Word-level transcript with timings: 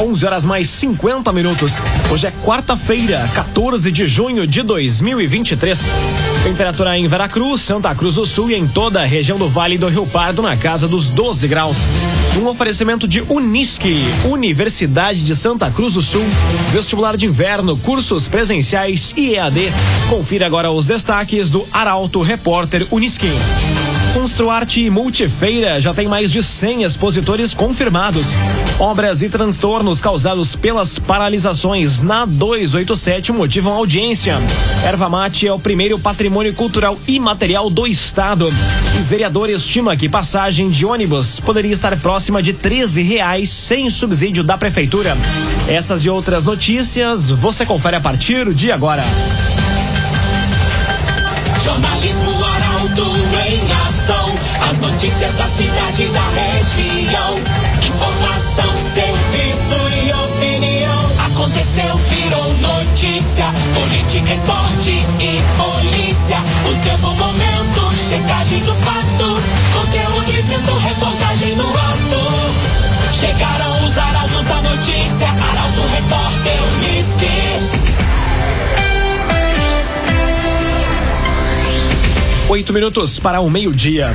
11 0.00 0.24
horas 0.24 0.46
mais 0.46 0.70
50 0.70 1.30
minutos. 1.30 1.74
Hoje 2.10 2.26
é 2.26 2.32
quarta-feira, 2.42 3.28
14 3.34 3.92
de 3.92 4.06
junho 4.06 4.46
de 4.46 4.62
2023. 4.62 5.90
Temperatura 6.42 6.96
em 6.96 7.06
Veracruz, 7.06 7.60
Santa 7.60 7.94
Cruz 7.94 8.14
do 8.14 8.24
Sul 8.24 8.50
e 8.50 8.54
em 8.54 8.66
toda 8.66 9.02
a 9.02 9.04
região 9.04 9.36
do 9.36 9.46
Vale 9.46 9.76
do 9.76 9.88
Rio 9.88 10.06
Pardo 10.06 10.40
na 10.40 10.56
casa 10.56 10.88
dos 10.88 11.10
12 11.10 11.46
graus. 11.46 11.76
Um 12.40 12.46
oferecimento 12.46 13.06
de 13.06 13.20
Unisque, 13.28 14.02
Universidade 14.24 15.20
de 15.20 15.36
Santa 15.36 15.70
Cruz 15.70 15.92
do 15.92 16.02
Sul. 16.02 16.24
Vestibular 16.72 17.14
de 17.14 17.26
inverno, 17.26 17.76
cursos 17.76 18.26
presenciais 18.26 19.12
e 19.18 19.34
EAD. 19.34 19.70
Confira 20.08 20.46
agora 20.46 20.70
os 20.70 20.86
destaques 20.86 21.50
do 21.50 21.66
Arauto 21.70 22.22
Repórter 22.22 22.86
Unisque. 22.90 23.30
Construarte 24.12 24.90
Multifeira 24.90 25.80
já 25.80 25.94
tem 25.94 26.08
mais 26.08 26.32
de 26.32 26.42
100 26.42 26.82
expositores 26.82 27.54
confirmados. 27.54 28.28
Obras 28.78 29.22
e 29.22 29.28
transtornos 29.28 30.00
causados 30.00 30.56
pelas 30.56 30.98
paralisações 30.98 32.00
na 32.00 32.24
287 32.24 33.30
motivam 33.32 33.72
audiência. 33.72 34.36
Erva 34.84 35.08
Mate 35.08 35.46
é 35.46 35.52
o 35.52 35.60
primeiro 35.60 35.98
patrimônio 35.98 36.52
cultural 36.54 36.98
imaterial 37.06 37.70
do 37.70 37.86
estado. 37.86 38.52
E 38.98 39.02
vereador 39.02 39.48
estima 39.48 39.96
que 39.96 40.08
passagem 40.08 40.70
de 40.70 40.84
ônibus 40.84 41.38
poderia 41.38 41.72
estar 41.72 41.96
próxima 42.00 42.42
de 42.42 42.52
13 42.52 43.02
reais 43.02 43.48
sem 43.48 43.88
subsídio 43.88 44.42
da 44.42 44.58
prefeitura. 44.58 45.16
Essas 45.68 46.04
e 46.04 46.10
outras 46.10 46.44
notícias 46.44 47.30
você 47.30 47.64
confere 47.64 47.96
a 47.96 48.00
partir 48.00 48.52
de 48.54 48.72
agora. 48.72 49.04
Jornalismo. 51.62 52.30
As 54.70 54.78
notícias 54.78 55.34
da 55.34 55.46
cidade 55.46 56.06
da 56.10 56.22
região. 56.30 57.34
Informação, 57.82 58.70
serviço 58.78 59.74
e 59.98 60.12
opinião. 60.12 61.10
Aconteceu, 61.26 61.98
virou 62.08 62.54
notícia. 62.54 63.46
Política, 63.74 64.32
esporte 64.32 64.90
e 65.18 65.42
polícia. 65.58 66.36
O 66.70 66.84
tempo, 66.84 67.12
momento, 67.16 67.96
checagem 67.96 68.60
do 68.60 68.72
fato. 68.76 69.42
Conteúdo 69.74 70.32
dizendo, 70.32 70.72
reportagem 70.78 71.56
no 71.56 71.68
ato. 71.68 73.10
Chegaram 73.10 73.84
os 73.84 73.98
arautos 73.98 74.44
da 74.44 74.62
notícia. 74.62 75.26
Arauto, 75.26 75.79
Oito 82.50 82.72
minutos 82.72 83.20
para 83.20 83.40
o 83.40 83.48
meio-dia. 83.48 84.10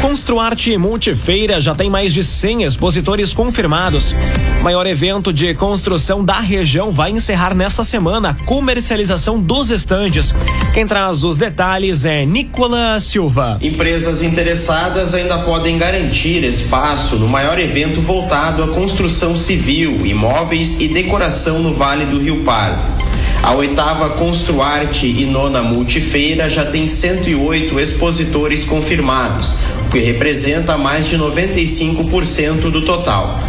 Construarte 0.00 0.78
Multifeira 0.78 1.60
já 1.60 1.74
tem 1.74 1.90
mais 1.90 2.14
de 2.14 2.22
100 2.22 2.62
expositores 2.62 3.34
confirmados. 3.34 4.14
Maior 4.62 4.86
evento 4.86 5.32
de 5.32 5.52
construção 5.54 6.24
da 6.24 6.38
região 6.38 6.92
vai 6.92 7.10
encerrar 7.10 7.52
nesta 7.52 7.82
semana 7.82 8.28
a 8.30 8.44
comercialização 8.44 9.40
dos 9.40 9.72
estandes. 9.72 10.32
Quem 10.72 10.86
traz 10.86 11.24
os 11.24 11.36
detalhes 11.36 12.04
é 12.04 12.24
Nicola 12.24 13.00
Silva. 13.00 13.58
Empresas 13.60 14.22
interessadas 14.22 15.12
ainda 15.12 15.38
podem 15.38 15.76
garantir 15.76 16.44
espaço 16.44 17.16
no 17.16 17.26
maior 17.26 17.58
evento 17.58 18.00
voltado 18.00 18.62
à 18.62 18.68
construção 18.68 19.36
civil, 19.36 20.06
imóveis 20.06 20.80
e 20.80 20.86
decoração 20.86 21.58
no 21.58 21.74
Vale 21.74 22.06
do 22.06 22.20
Rio 22.20 22.44
Pardo. 22.44 22.99
A 23.42 23.54
oitava 23.54 24.10
Construarte 24.10 25.06
e 25.06 25.24
nona 25.24 25.62
Multifeira 25.62 26.48
já 26.48 26.64
tem 26.64 26.86
108 26.86 27.80
expositores 27.80 28.64
confirmados, 28.64 29.54
que 29.90 29.98
representa 29.98 30.78
mais 30.78 31.08
de 31.08 31.18
95% 31.18 32.70
do 32.70 32.82
total. 32.82 33.40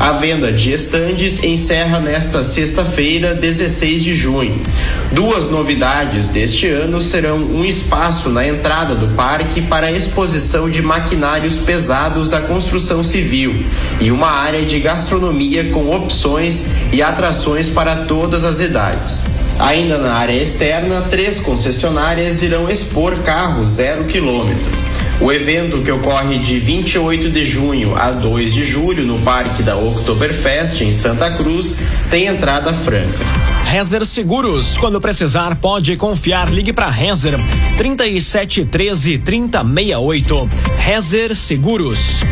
A 0.00 0.12
venda 0.12 0.52
de 0.52 0.70
estandes 0.70 1.42
encerra 1.42 1.98
nesta 1.98 2.40
sexta-feira, 2.40 3.34
16 3.34 4.04
de 4.04 4.14
junho. 4.14 4.62
Duas 5.10 5.50
novidades 5.50 6.28
deste 6.28 6.68
ano 6.68 6.87
serão 7.00 7.36
um 7.36 7.64
espaço 7.64 8.30
na 8.30 8.46
entrada 8.46 8.94
do 8.94 9.12
parque 9.12 9.60
para 9.60 9.92
exposição 9.92 10.70
de 10.70 10.80
maquinários 10.80 11.58
pesados 11.58 12.28
da 12.28 12.40
construção 12.40 13.04
civil 13.04 13.66
e 14.00 14.10
uma 14.10 14.30
área 14.30 14.64
de 14.64 14.80
gastronomia 14.80 15.64
com 15.66 15.94
opções 15.94 16.64
e 16.90 17.02
atrações 17.02 17.68
para 17.68 18.04
todas 18.06 18.44
as 18.44 18.60
idades. 18.60 19.22
Ainda 19.58 19.98
na 19.98 20.14
área 20.14 20.40
externa, 20.40 21.02
três 21.02 21.38
concessionárias 21.38 22.42
irão 22.42 22.70
expor 22.70 23.18
carros 23.18 23.70
zero 23.70 24.04
quilômetro. 24.04 24.70
O 25.20 25.32
evento, 25.32 25.82
que 25.82 25.90
ocorre 25.90 26.38
de 26.38 26.60
28 26.60 27.28
de 27.28 27.44
junho 27.44 27.94
a 27.96 28.12
2 28.12 28.54
de 28.54 28.62
julho 28.62 29.04
no 29.04 29.18
Parque 29.18 29.64
da 29.64 29.76
Oktoberfest, 29.76 30.80
em 30.82 30.92
Santa 30.92 31.28
Cruz, 31.32 31.76
tem 32.08 32.26
entrada 32.26 32.72
franca. 32.72 33.47
Rezer 33.68 34.06
Seguros, 34.06 34.78
quando 34.78 34.98
precisar, 34.98 35.54
pode 35.56 35.94
confiar. 35.94 36.50
Ligue 36.50 36.72
para 36.72 36.88
Rezer 36.88 37.36
3713 37.76 39.18
3068. 39.18 40.50
Rezer 40.78 41.36
Seguros. 41.36 42.22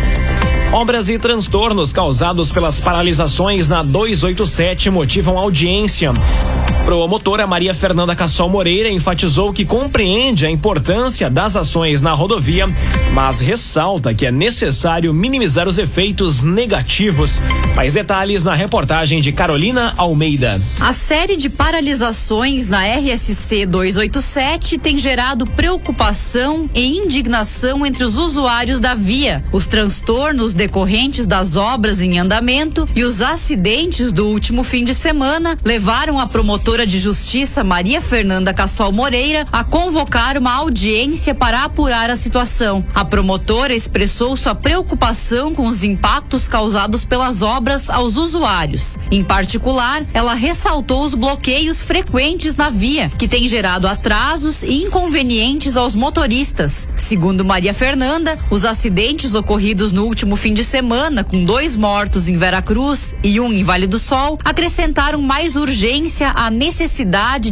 Obras 0.72 1.10
e 1.10 1.18
transtornos 1.18 1.92
causados 1.92 2.50
pelas 2.50 2.80
paralisações 2.80 3.68
na 3.68 3.82
287 3.82 4.88
motivam 4.88 5.36
audiência. 5.36 6.14
Promotora 6.86 7.48
Maria 7.48 7.74
Fernanda 7.74 8.14
Cassol 8.14 8.48
Moreira 8.48 8.88
enfatizou 8.88 9.52
que 9.52 9.64
compreende 9.64 10.46
a 10.46 10.50
importância 10.50 11.28
das 11.28 11.56
ações 11.56 12.00
na 12.00 12.12
rodovia, 12.12 12.64
mas 13.12 13.40
ressalta 13.40 14.14
que 14.14 14.24
é 14.24 14.30
necessário 14.30 15.12
minimizar 15.12 15.66
os 15.66 15.78
efeitos 15.78 16.44
negativos. 16.44 17.42
Mais 17.74 17.92
detalhes 17.92 18.44
na 18.44 18.54
reportagem 18.54 19.20
de 19.20 19.32
Carolina 19.32 19.94
Almeida. 19.96 20.62
A 20.78 20.92
série 20.92 21.36
de 21.36 21.50
paralisações 21.50 22.68
na 22.68 22.86
RSC 22.86 23.66
287 23.66 24.78
tem 24.78 24.96
gerado 24.96 25.44
preocupação 25.44 26.70
e 26.72 26.98
indignação 26.98 27.84
entre 27.84 28.04
os 28.04 28.16
usuários 28.16 28.78
da 28.78 28.94
via. 28.94 29.42
Os 29.50 29.66
transtornos 29.66 30.54
decorrentes 30.54 31.26
das 31.26 31.56
obras 31.56 32.00
em 32.00 32.16
andamento 32.20 32.88
e 32.94 33.02
os 33.02 33.22
acidentes 33.22 34.12
do 34.12 34.28
último 34.28 34.62
fim 34.62 34.84
de 34.84 34.94
semana 34.94 35.58
levaram 35.64 36.20
a 36.20 36.28
promotora 36.28 36.75
de 36.84 36.98
Justiça 36.98 37.64
Maria 37.64 38.00
Fernanda 38.02 38.52
Cassol 38.52 38.92
Moreira 38.92 39.46
a 39.50 39.64
convocar 39.64 40.36
uma 40.36 40.52
audiência 40.52 41.34
para 41.34 41.64
apurar 41.64 42.10
a 42.10 42.16
situação. 42.16 42.84
A 42.94 43.04
promotora 43.04 43.74
expressou 43.74 44.36
sua 44.36 44.54
preocupação 44.54 45.54
com 45.54 45.66
os 45.66 45.84
impactos 45.84 46.48
causados 46.48 47.04
pelas 47.04 47.40
obras 47.40 47.88
aos 47.88 48.16
usuários. 48.16 48.98
Em 49.10 49.22
particular, 49.22 50.04
ela 50.12 50.34
ressaltou 50.34 51.02
os 51.02 51.14
bloqueios 51.14 51.82
frequentes 51.82 52.56
na 52.56 52.68
via, 52.68 53.10
que 53.16 53.28
tem 53.28 53.46
gerado 53.46 53.86
atrasos 53.86 54.62
e 54.62 54.82
inconvenientes 54.82 55.76
aos 55.76 55.94
motoristas. 55.94 56.88
Segundo 56.96 57.44
Maria 57.44 57.72
Fernanda, 57.72 58.36
os 58.50 58.64
acidentes 58.64 59.34
ocorridos 59.34 59.92
no 59.92 60.04
último 60.04 60.36
fim 60.36 60.52
de 60.52 60.64
semana, 60.64 61.22
com 61.22 61.44
dois 61.44 61.76
mortos 61.76 62.28
em 62.28 62.36
Veracruz 62.36 63.14
e 63.22 63.38
um 63.38 63.52
em 63.52 63.62
Vale 63.62 63.86
do 63.86 63.98
Sol, 63.98 64.38
acrescentaram 64.44 65.22
mais 65.22 65.56
urgência 65.56 66.32
à 66.34 66.50
necessidade 66.50 66.65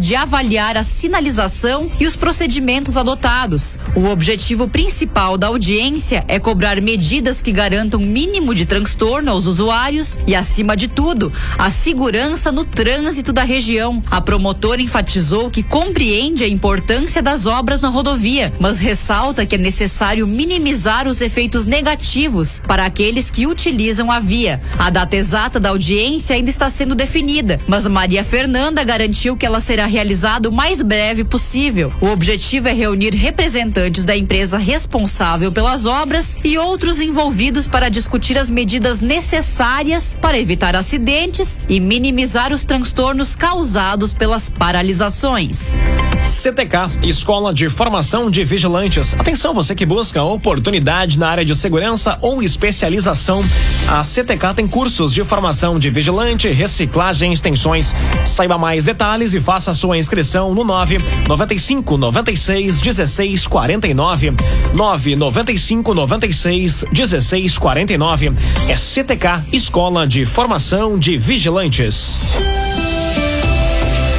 de 0.00 0.16
avaliar 0.16 0.76
a 0.76 0.82
sinalização 0.82 1.88
e 2.00 2.06
os 2.06 2.16
procedimentos 2.16 2.96
adotados. 2.96 3.78
O 3.94 4.06
objetivo 4.06 4.68
principal 4.68 5.38
da 5.38 5.46
audiência 5.46 6.24
é 6.26 6.40
cobrar 6.40 6.80
medidas 6.80 7.40
que 7.40 7.52
garantam 7.52 8.00
mínimo 8.00 8.52
de 8.52 8.66
transtorno 8.66 9.30
aos 9.30 9.46
usuários 9.46 10.18
e, 10.26 10.34
acima 10.34 10.76
de 10.76 10.88
tudo, 10.88 11.32
a 11.56 11.70
segurança 11.70 12.50
no 12.50 12.64
trânsito 12.64 13.32
da 13.32 13.44
região. 13.44 14.02
A 14.10 14.20
promotora 14.20 14.82
enfatizou 14.82 15.48
que 15.48 15.62
compreende 15.62 16.42
a 16.42 16.48
importância 16.48 17.22
das 17.22 17.46
obras 17.46 17.80
na 17.80 17.90
rodovia, 17.90 18.52
mas 18.58 18.80
ressalta 18.80 19.46
que 19.46 19.54
é 19.54 19.58
necessário 19.58 20.26
minimizar 20.26 21.06
os 21.06 21.20
efeitos 21.20 21.66
negativos 21.66 22.60
para 22.66 22.84
aqueles 22.84 23.30
que 23.30 23.46
utilizam 23.46 24.10
a 24.10 24.18
via. 24.18 24.60
A 24.76 24.90
data 24.90 25.16
exata 25.16 25.60
da 25.60 25.68
audiência 25.68 26.34
ainda 26.34 26.50
está 26.50 26.68
sendo 26.68 26.96
definida, 26.96 27.60
mas 27.68 27.86
Maria 27.86 28.24
Fernanda 28.24 28.82
garante 28.82 29.03
garantiu 29.04 29.36
que 29.36 29.44
ela 29.44 29.60
será 29.60 29.84
realizada 29.84 30.48
o 30.48 30.52
mais 30.52 30.80
breve 30.80 31.24
possível. 31.24 31.92
O 32.00 32.06
objetivo 32.06 32.68
é 32.68 32.72
reunir 32.72 33.14
representantes 33.14 34.02
da 34.02 34.16
empresa 34.16 34.56
responsável 34.56 35.52
pelas 35.52 35.84
obras 35.84 36.38
e 36.42 36.56
outros 36.56 37.00
envolvidos 37.00 37.68
para 37.68 37.90
discutir 37.90 38.38
as 38.38 38.48
medidas 38.48 39.00
necessárias 39.00 40.16
para 40.18 40.38
evitar 40.38 40.74
acidentes 40.74 41.60
e 41.68 41.80
minimizar 41.80 42.50
os 42.50 42.64
transtornos 42.64 43.36
causados 43.36 44.14
pelas 44.14 44.48
paralisações. 44.48 45.84
CTK, 46.24 47.06
Escola 47.06 47.52
de 47.52 47.68
Formação 47.68 48.30
de 48.30 48.42
Vigilantes. 48.42 49.14
Atenção, 49.18 49.52
você 49.52 49.74
que 49.74 49.84
busca 49.84 50.22
oportunidade 50.22 51.18
na 51.18 51.28
área 51.28 51.44
de 51.44 51.54
segurança 51.54 52.16
ou 52.22 52.42
especialização. 52.42 53.44
A 53.86 54.02
CTK 54.02 54.54
tem 54.56 54.66
cursos 54.66 55.12
de 55.12 55.22
formação 55.24 55.78
de 55.78 55.90
vigilante, 55.90 56.48
reciclagem, 56.48 57.34
extensões. 57.34 57.94
Saiba 58.24 58.56
mais 58.56 58.84
detalhes 58.84 58.93
e 59.34 59.40
faça 59.40 59.74
sua 59.74 59.98
inscrição 59.98 60.54
no 60.54 60.62
9 60.62 60.98
95 61.28 61.96
96 61.96 62.80
16 62.80 63.46
49. 63.46 64.34
9 64.72 65.16
95 65.16 65.94
96 65.94 66.84
16 66.92 67.58
49. 67.58 68.28
É 68.68 68.76
CTK, 68.76 69.44
Escola 69.52 70.06
de 70.06 70.24
Formação 70.24 70.98
de 70.98 71.18
Vigilantes. 71.18 72.28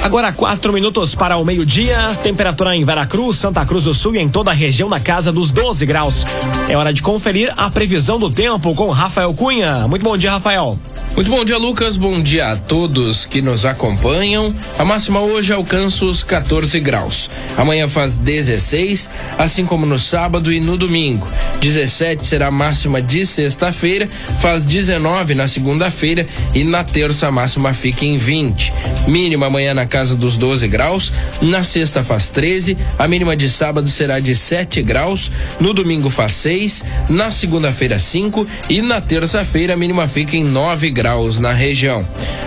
Agora 0.04 0.32
quatro 0.32 0.72
minutos 0.72 1.16
para 1.16 1.38
o 1.38 1.44
meio-dia. 1.44 1.98
Temperatura 2.22 2.76
em 2.76 2.86
Veracruz, 2.86 3.38
Santa 3.38 3.66
Cruz 3.66 3.86
do 3.86 3.94
Sul 3.94 4.16
e 4.16 4.20
em 4.20 4.30
toda 4.30 4.52
a 4.52 4.54
região 4.54 4.88
na 4.88 5.00
casa 5.00 5.32
dos 5.32 5.50
12 5.50 5.84
graus. 5.86 6.26
É 6.70 6.78
hora 6.78 6.94
de 6.94 7.02
conferir 7.02 7.52
a 7.58 7.72
previsão 7.72 8.20
do 8.20 8.30
tempo 8.30 8.76
com 8.76 8.92
Rafael 8.92 9.34
Cunha. 9.34 9.88
Muito 9.88 10.04
bom 10.04 10.16
dia, 10.16 10.32
Rafael. 10.32 10.78
Muito 11.16 11.32
bom 11.32 11.46
dia, 11.46 11.58
Lucas. 11.58 11.96
Bom 11.96 12.22
dia 12.22 12.52
a 12.52 12.58
todos 12.58 13.26
que 13.26 13.42
nos 13.42 13.64
acompanham. 13.64 14.54
A 14.78 14.84
máxima 14.84 15.22
hoje 15.22 15.54
alcança 15.54 16.04
os 16.04 16.22
14 16.24 16.78
graus. 16.82 17.32
Amanhã 17.56 17.88
faz 17.88 18.18
16, 18.18 19.10
assim 19.38 19.66
como 19.66 19.86
no 19.86 19.98
sábado 19.98 20.52
e 20.52 20.60
no 20.60 20.76
domingo. 20.76 21.26
17 21.62 22.28
será 22.28 22.48
a 22.48 22.52
máxima 22.52 23.02
de 23.02 23.26
sexta-feira, 23.26 24.10
faz 24.42 24.66
19 24.66 25.36
na 25.36 25.48
segunda-feira 25.48 26.28
e 26.54 26.66
na 26.66 26.84
terça 26.84 27.28
a 27.28 27.32
máxima 27.32 27.74
fica 27.74 28.04
em 28.04 28.18
20. 28.18 28.74
Mínima 29.08 29.46
amanhã 29.46 29.74
na 29.74 29.86
casa 29.86 30.18
dos 30.18 30.36
12 30.36 30.68
graus, 30.68 31.14
na 31.42 31.64
sexta 31.64 32.04
faz 32.04 32.28
13, 32.28 32.78
a 33.00 33.08
mínima 33.08 33.38
de 33.38 33.48
sábado 33.48 33.88
será 33.88 34.20
de 34.20 34.36
7 34.36 34.82
graus, 34.82 35.32
no 35.62 35.74
domingo 35.74 36.10
faz 36.10 36.34
6, 36.34 36.84
na 37.10 37.32
segunda-feira 37.32 37.98
5 37.98 38.46
e 38.70 38.82
na 38.82 39.00
terça-feira 39.00 39.76
a 39.76 39.78
mínima 39.78 40.10
fica 40.10 40.36
em 40.36 40.44
9 40.44 40.92
graus 40.92 41.05
graus 41.06 41.40
na 41.40 41.54
região. 41.54 42.04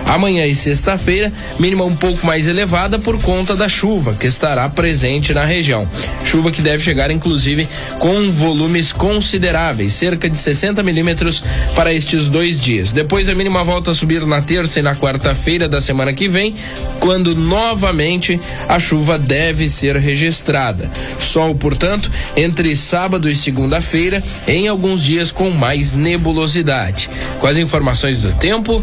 Amanhã 0.09 0.45
e 0.47 0.55
sexta-feira, 0.55 1.33
mínima 1.59 1.85
um 1.85 1.95
pouco 1.95 2.27
mais 2.27 2.49
elevada 2.49 2.99
por 2.99 3.21
conta 3.21 3.55
da 3.55 3.69
chuva 3.69 4.15
que 4.19 4.27
estará 4.27 4.69
presente 4.69 5.33
na 5.33 5.45
região. 5.45 5.89
Chuva 6.25 6.51
que 6.51 6.61
deve 6.61 6.83
chegar, 6.83 7.11
inclusive, 7.11 7.69
com 7.99 8.31
volumes 8.31 8.93
consideráveis, 8.93 9.93
cerca 9.93 10.29
de 10.29 10.37
60 10.37 10.83
milímetros 10.83 11.43
para 11.75 11.93
estes 11.93 12.29
dois 12.29 12.59
dias. 12.59 12.91
Depois 12.91 13.29
a 13.29 13.35
mínima 13.35 13.63
volta 13.63 13.93
a 13.93 13.95
subir 13.95 14.27
na 14.27 14.43
terça 14.43 14.81
e 14.81 14.83
na 14.83 14.97
quarta-feira 14.97 15.69
da 15.69 15.81
semana 15.81 16.13
que 16.13 16.29
vem, 16.29 16.55
quando 16.99 17.35
novamente 17.35 18.41
a 18.69 18.79
chuva 18.79 19.19
deve 19.19 19.69
ser 19.69 19.97
registrada. 19.97 20.91
Sol, 21.19 21.55
portanto, 21.55 22.11
entre 22.37 22.75
sábado 22.75 23.29
e 23.29 23.37
segunda-feira, 23.37 24.23
em 24.47 24.69
alguns 24.69 25.03
dias 25.03 25.31
com 25.31 25.51
mais 25.51 25.93
nebulosidade. 25.93 27.09
Com 27.39 27.47
as 27.47 27.57
informações 27.57 28.21
do 28.21 28.33
tempo 28.33 28.49
tempo, 28.49 28.83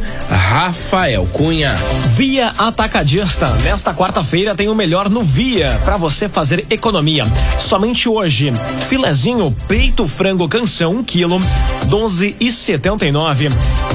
Rafael 1.16 1.26
Cunha. 1.28 1.76
Via 2.16 2.54
Atacadista. 2.58 3.48
Nesta 3.64 3.94
quarta-feira 3.94 4.54
tem 4.54 4.68
o 4.68 4.76
melhor 4.76 5.10
no 5.10 5.24
Via 5.24 5.70
para 5.86 5.98
você 5.98 6.28
fazer 6.28 6.66
economia. 6.70 7.26
Somente 7.58 8.10
hoje, 8.10 8.52
filezinho 8.90 9.56
peito 9.68 10.08
frango 10.08 10.48
canção 10.50 10.94
1 10.98 11.04
kg, 11.04 11.42
12 11.86 12.36
e 12.40 12.52
79. 12.52 13.50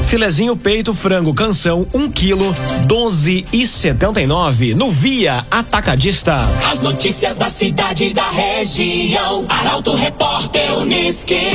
Filezinho 0.06 0.56
peito 0.56 0.94
frango 0.94 1.34
canção 1.34 1.86
1 1.92 2.10
kg, 2.10 2.86
12 2.86 3.44
e 3.52 3.66
79. 3.66 4.74
No 4.74 4.90
Via 4.90 5.44
Atacadista. 5.50 6.48
As 6.72 6.80
notícias 6.80 7.36
da 7.36 7.50
cidade 7.50 8.04
e 8.04 8.14
da 8.14 8.28
região. 8.30 9.44
Arauto 9.48 9.94
Repórter 9.94 10.78
Uniski. 10.78 11.50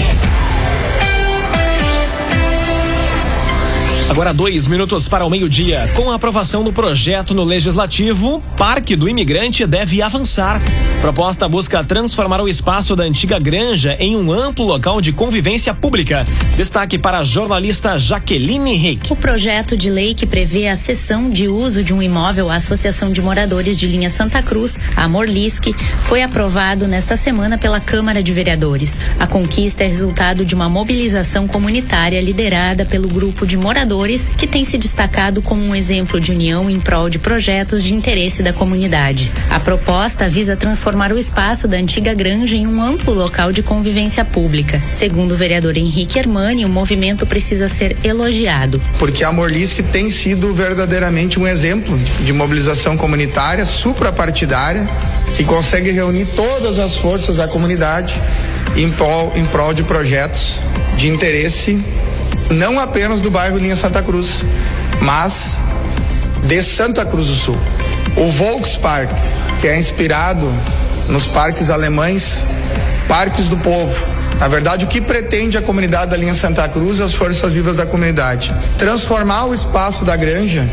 Agora 4.16 4.34
dois 4.34 4.66
minutos 4.66 5.10
para 5.10 5.26
o 5.26 5.30
meio-dia. 5.30 5.92
Com 5.94 6.10
a 6.10 6.16
aprovação 6.16 6.64
do 6.64 6.72
projeto 6.72 7.34
no 7.34 7.44
Legislativo, 7.44 8.42
Parque 8.56 8.96
do 8.96 9.10
Imigrante 9.10 9.68
deve 9.68 10.02
avançar. 10.02 10.62
Proposta 11.02 11.50
busca 11.50 11.84
transformar 11.84 12.40
o 12.42 12.48
espaço 12.48 12.96
da 12.96 13.04
antiga 13.04 13.38
granja 13.38 13.98
em 14.00 14.16
um 14.16 14.32
amplo 14.32 14.64
local 14.66 15.02
de 15.02 15.12
convivência 15.12 15.74
pública. 15.74 16.26
Destaque 16.56 16.98
para 16.98 17.18
a 17.18 17.24
jornalista 17.26 18.00
Jaqueline 18.00 18.72
Henrique. 18.72 19.12
O 19.12 19.18
projeto 19.18 19.76
de 19.76 19.90
lei 19.90 20.14
que 20.14 20.26
prevê 20.26 20.70
a 20.70 20.78
cessão 20.78 21.30
de 21.30 21.50
uso 21.50 21.84
de 21.84 21.94
um 21.94 22.02
imóvel 22.02 22.50
à 22.50 22.56
Associação 22.56 23.12
de 23.12 23.22
Moradores 23.22 23.78
de 23.78 23.86
Linha 23.86 24.10
Santa 24.10 24.42
Cruz, 24.42 24.80
a 24.96 25.10
Morlisque, 25.10 25.76
foi 26.00 26.24
aprovado 26.24 26.88
nesta 26.88 27.18
semana 27.18 27.58
pela 27.58 27.82
Câmara 27.82 28.24
de 28.24 28.32
Vereadores. 28.32 28.98
A 29.20 29.28
conquista 29.28 29.84
é 29.84 29.88
resultado 29.88 30.46
de 30.46 30.56
uma 30.56 30.70
mobilização 30.70 31.50
comunitária 31.50 32.22
liderada 32.22 32.86
pelo 32.86 33.10
grupo 33.10 33.46
de 33.46 33.58
moradores 33.58 34.05
que 34.38 34.46
tem 34.46 34.64
se 34.64 34.78
destacado 34.78 35.42
como 35.42 35.66
um 35.66 35.76
exemplo 35.76 36.20
de 36.20 36.32
união 36.32 36.70
em 36.70 36.80
prol 36.80 37.10
de 37.10 37.18
projetos 37.18 37.84
de 37.84 37.92
interesse 37.92 38.44
da 38.44 38.54
comunidade. 38.54 39.32
A 39.50 39.60
proposta 39.60 40.30
visa 40.30 40.56
transformar 40.56 41.12
o 41.12 41.18
espaço 41.18 41.68
da 41.68 41.78
antiga 41.78 42.14
granja 42.14 42.56
em 42.56 42.68
um 42.68 42.84
amplo 42.84 43.16
local 43.16 43.52
de 43.52 43.64
convivência 43.64 44.24
pública. 44.24 44.80
Segundo 44.92 45.32
o 45.32 45.36
vereador 45.36 45.76
Henrique 45.76 46.20
Hermani, 46.20 46.64
o 46.66 46.70
movimento 46.70 47.26
precisa 47.26 47.68
ser 47.68 47.98
elogiado. 48.04 48.80
Porque 49.00 49.24
a 49.24 49.32
Morlisque 49.32 49.82
tem 49.82 50.12
sido 50.12 50.54
verdadeiramente 50.54 51.40
um 51.40 51.48
exemplo 51.48 51.98
de 52.22 52.32
mobilização 52.32 52.96
comunitária, 52.96 53.66
suprapartidária, 53.66 54.88
que 55.36 55.44
consegue 55.44 55.90
reunir 55.90 56.26
todas 56.26 56.78
as 56.78 56.96
forças 56.96 57.38
da 57.38 57.48
comunidade 57.48 58.22
em 58.76 58.92
prol, 58.92 59.34
em 59.36 59.46
prol 59.46 59.74
de 59.74 59.84
projetos 59.84 60.60
de 60.96 61.10
interesse 61.10 61.84
não 62.52 62.80
apenas 62.80 63.22
do 63.22 63.30
bairro 63.32 63.58
Linha 63.58 63.76
Santa 63.76 64.02
Cruz, 64.02 64.44
mas 65.02 65.58
de 66.44 66.62
Santa 66.62 67.06
Cruz 67.06 67.28
do 67.28 67.36
Sul. 67.36 67.58
O 68.16 68.32
Volkspark, 68.32 69.12
que 69.60 69.68
é 69.68 69.78
inspirado 69.78 70.52
nos 71.10 71.26
parques 71.28 71.70
alemães, 71.70 72.44
Parques 73.08 73.50
do 73.50 73.58
Povo. 73.58 74.08
Na 74.40 74.48
verdade, 74.48 74.86
o 74.86 74.88
que 74.88 75.00
pretende 75.00 75.58
a 75.58 75.62
comunidade 75.62 76.12
da 76.12 76.18
linha 76.18 76.34
Santa 76.34 76.68
Cruz 76.68 77.00
e 77.00 77.04
as 77.04 77.14
forças 77.14 77.54
vivas 77.54 77.78
da 77.78 77.86
comunidade? 77.86 78.54
Transformar 78.78 79.46
o 79.46 79.54
espaço 79.54 80.04
da 80.04 80.16
granja 80.16 80.70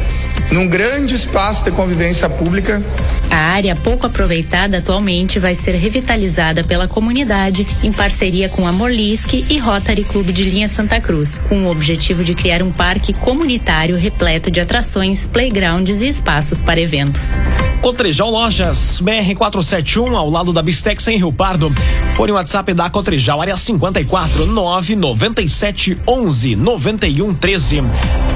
num 0.51 0.67
grande 0.67 1.15
espaço 1.15 1.65
de 1.65 1.71
convivência 1.71 2.29
pública. 2.29 2.83
A 3.31 3.37
área 3.37 3.75
pouco 3.75 4.07
aproveitada 4.07 4.79
atualmente 4.79 5.39
vai 5.39 5.55
ser 5.55 5.75
revitalizada 5.75 6.63
pela 6.63 6.87
comunidade 6.87 7.67
em 7.83 7.93
parceria 7.93 8.49
com 8.49 8.67
a 8.67 8.73
Morlisque 8.73 9.47
e 9.49 9.59
Rotary 9.59 10.05
Clube 10.05 10.33
de 10.33 10.45
Linha 10.45 10.69
Santa 10.69 11.01
Cruz, 11.01 11.41
com 11.49 11.65
o 11.65 11.71
objetivo 11.71 12.23
de 12.25 12.35
criar 12.35 12.63
um 12.63 12.71
parque 12.71 13.13
comunitário 13.13 13.97
repleto 13.97 14.51
de 14.51 14.61
atrações, 14.61 15.27
playgrounds 15.27 16.03
e 16.03 16.09
espaços 16.09 16.61
para 16.61 16.81
eventos. 16.81 17.37
Cotrijal 17.81 18.31
Lojas, 18.31 19.01
BR-471, 19.01 20.15
ao 20.15 20.31
lado 20.31 20.53
da 20.53 20.63
Bistex 20.63 21.09
em 21.09 21.17
Rio 21.17 21.33
Pardo. 21.33 21.73
Fone 22.11 22.33
WhatsApp 22.33 22.73
da 22.75 22.89
Cotrijal, 22.91 23.41
área 23.41 23.57
54 23.57 24.47
997 24.47 25.99
11 26.07 26.57
91 26.57 27.35
13. 27.35 27.83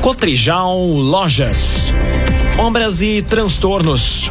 Cotrijal 0.06 0.78
Lojas. 0.78 1.92
Obras 2.58 3.02
e 3.02 3.22
transtornos. 3.22 4.30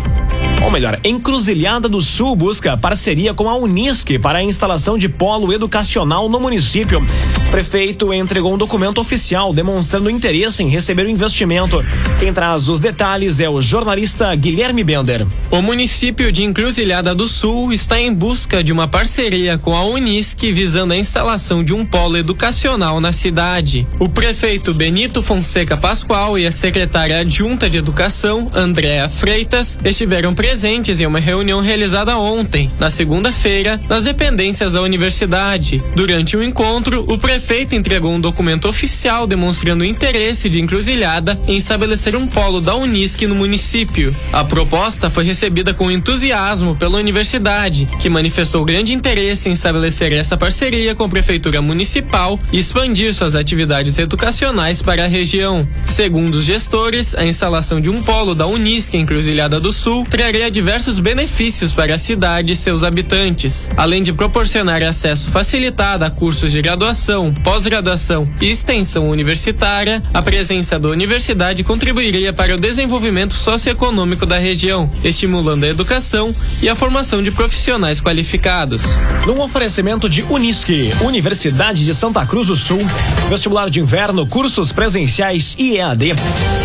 Ou 0.66 0.72
melhor, 0.72 1.00
Encruzilhada 1.04 1.88
do 1.88 2.02
Sul 2.02 2.36
busca 2.36 2.76
parceria 2.76 3.36
com 3.36 3.48
a 3.48 3.56
Unisque 3.56 4.18
para 4.18 4.40
a 4.40 4.44
instalação 4.44 4.98
de 4.98 5.08
polo 5.08 5.54
educacional 5.54 6.28
no 6.28 6.40
município. 6.40 7.06
Prefeito 7.52 8.12
entregou 8.12 8.52
um 8.52 8.58
documento 8.58 9.00
oficial 9.00 9.54
demonstrando 9.54 10.10
interesse 10.10 10.64
em 10.64 10.68
receber 10.68 11.06
o 11.06 11.10
investimento. 11.10 11.86
Quem 12.18 12.34
traz 12.34 12.68
os 12.68 12.80
detalhes 12.80 13.40
é 13.40 13.48
o 13.48 13.62
jornalista 13.62 14.34
Guilherme 14.34 14.84
Bender. 14.84 15.28
O 15.52 15.62
município 15.62 16.32
de 16.32 16.44
Encruzilhada 16.44 17.14
do 17.14 17.28
Sul 17.28 17.72
está 17.72 18.02
em 18.02 18.12
busca 18.12 18.64
de 18.64 18.74
uma 18.74 18.88
parceria 18.88 19.60
com 19.60 19.76
a 19.76 19.86
Unisque 19.86 20.52
visando 20.52 20.94
a 20.94 20.98
instalação 20.98 21.64
de 21.64 21.74
um 21.74 21.86
polo 21.86 22.18
educacional 22.18 23.00
na 23.00 23.12
cidade. 23.12 23.88
O 24.00 24.10
prefeito 24.10 24.74
Benito 24.74 25.22
Fonseca 25.22 25.78
Pascoal 25.78 26.40
e 26.40 26.48
a 26.48 26.52
secretária 26.52 27.20
adjunta 27.20 27.70
de 27.70 27.78
Educação, 27.78 28.48
Andréa 28.52 29.08
Freitas, 29.08 29.78
estiveram 29.86 30.34
presentes 30.34 30.55
em 30.64 31.06
uma 31.06 31.20
reunião 31.20 31.60
realizada 31.60 32.18
ontem, 32.18 32.72
na 32.80 32.90
segunda-feira, 32.90 33.80
nas 33.90 34.06
dependências 34.06 34.74
da 34.74 34.82
universidade. 34.82 35.84
Durante 35.96 36.38
o 36.38 36.44
encontro, 36.44 37.06
o 37.10 37.18
prefeito 37.18 37.76
entregou 37.76 38.14
um 38.14 38.22
documento 38.22 38.68
oficial 38.68 39.28
demonstrando 39.28 39.84
o 39.84 39.86
interesse 39.86 40.48
de 40.48 40.62
Encruzilhada 40.62 41.38
em 41.48 41.58
estabelecer 41.58 42.16
um 42.16 42.26
polo 42.26 42.62
da 42.62 42.74
Unisc 42.76 43.22
no 43.28 43.36
município. 43.36 44.16
A 44.32 44.44
proposta 44.44 45.10
foi 45.10 45.26
recebida 45.26 45.74
com 45.74 45.92
entusiasmo 45.92 46.76
pela 46.76 46.98
universidade, 46.98 47.88
que 48.00 48.10
manifestou 48.10 48.64
grande 48.64 48.94
interesse 48.94 49.50
em 49.50 49.54
estabelecer 49.54 50.14
essa 50.14 50.38
parceria 50.38 50.96
com 50.96 51.04
a 51.04 51.10
prefeitura 51.10 51.62
municipal 51.62 52.40
e 52.52 52.60
expandir 52.60 53.14
suas 53.14 53.36
atividades 53.36 53.98
educacionais 53.98 54.82
para 54.82 55.04
a 55.04 55.08
região. 55.08 55.68
Segundo 55.84 56.36
os 56.36 56.46
gestores, 56.46 57.14
a 57.16 57.26
instalação 57.26 57.82
de 57.82 57.90
um 57.90 58.02
polo 58.02 58.34
da 58.34 58.48
Unisc 58.48 58.94
em 58.94 59.06
Cruzilhada 59.06 59.60
do 59.60 59.74
Sul 59.74 60.06
traria 60.36 60.52
diversos 60.52 61.00
benefícios 61.00 61.74
para 61.74 61.96
a 61.96 61.98
cidade 61.98 62.52
e 62.52 62.56
seus 62.58 62.84
habitantes, 62.84 63.72
além 63.78 64.04
de 64.04 64.12
proporcionar 64.12 64.84
acesso 64.84 65.30
facilitado 65.30 66.04
a 66.04 66.10
cursos 66.10 66.52
de 66.52 66.62
graduação, 66.62 67.34
pós-graduação 67.42 68.28
e 68.42 68.50
extensão 68.50 69.10
universitária, 69.10 70.04
a 70.14 70.22
presença 70.22 70.78
da 70.78 70.90
universidade 70.90 71.64
contribuiria 71.64 72.34
para 72.34 72.54
o 72.54 72.58
desenvolvimento 72.58 73.34
socioeconômico 73.34 74.26
da 74.26 74.38
região, 74.38 74.92
estimulando 75.06 75.64
a 75.64 75.70
educação 75.70 76.36
e 76.62 76.68
a 76.68 76.76
formação 76.76 77.24
de 77.24 77.32
profissionais 77.32 78.02
qualificados. 78.02 78.84
Num 79.26 79.40
oferecimento 79.40 80.10
de 80.10 80.22
Unisque, 80.24 80.92
Universidade 81.00 81.86
de 81.86 81.96
Santa 81.96 82.26
Cruz 82.26 82.48
do 82.48 82.58
Sul, 82.58 82.82
vestibular 83.30 83.70
de 83.70 83.80
inverno, 83.80 84.28
cursos 84.28 84.74
presenciais 84.74 85.56
e 85.58 85.78
EAD. 85.78 86.14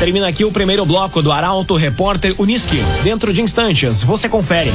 Termina 0.00 0.26
aqui 0.26 0.44
o 0.44 0.50
primeiro 0.50 0.84
bloco 0.84 1.22
do 1.22 1.30
Arauto 1.30 1.76
Repórter 1.76 2.34
Unisque. 2.36 2.82
Dentro 3.04 3.32
de 3.32 3.40
instantes, 3.42 3.59
você 4.04 4.26
confere. 4.26 4.70